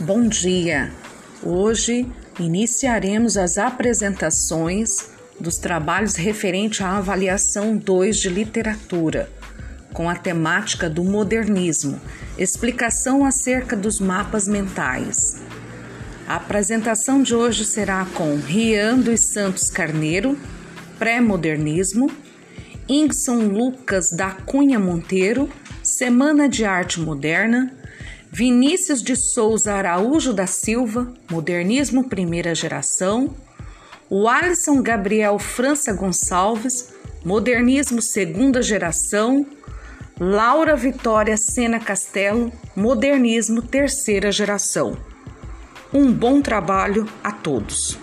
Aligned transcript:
bom 0.00 0.26
dia. 0.26 0.90
Hoje 1.42 2.10
iniciaremos 2.38 3.36
as 3.36 3.58
apresentações 3.58 5.10
dos 5.38 5.58
trabalhos 5.58 6.16
referente 6.16 6.82
à 6.82 6.96
avaliação 6.96 7.76
2 7.76 8.16
de 8.16 8.30
literatura, 8.30 9.30
com 9.92 10.08
a 10.08 10.14
temática 10.14 10.88
do 10.88 11.04
modernismo, 11.04 12.00
explicação 12.38 13.26
acerca 13.26 13.76
dos 13.76 14.00
mapas 14.00 14.48
mentais. 14.48 15.42
A 16.26 16.36
apresentação 16.36 17.22
de 17.22 17.34
hoje 17.34 17.66
será 17.66 18.06
com 18.14 18.36
Rian 18.36 18.98
dos 18.98 19.32
Santos 19.32 19.68
Carneiro, 19.68 20.38
Pré-Modernismo, 20.98 22.10
Ingson 22.88 23.48
Lucas 23.48 24.08
da 24.10 24.30
Cunha 24.30 24.78
Monteiro, 24.78 25.50
Semana 25.82 26.48
de 26.48 26.64
Arte 26.64 27.00
Moderna, 27.00 27.79
Vinícius 28.32 29.02
de 29.02 29.16
Souza 29.16 29.74
Araújo 29.74 30.32
da 30.32 30.46
Silva, 30.46 31.12
Modernismo 31.28 32.08
Primeira 32.08 32.54
Geração, 32.54 33.34
o 34.08 34.28
Alisson 34.28 34.80
Gabriel 34.80 35.36
França 35.36 35.92
Gonçalves, 35.92 36.94
Modernismo 37.24 38.00
Segunda 38.00 38.62
Geração, 38.62 39.44
Laura 40.18 40.76
Vitória 40.76 41.36
Sena 41.36 41.80
Castelo, 41.80 42.52
Modernismo 42.76 43.62
Terceira 43.62 44.30
Geração. 44.30 44.96
Um 45.92 46.12
bom 46.12 46.40
trabalho 46.40 47.08
a 47.24 47.32
todos. 47.32 47.98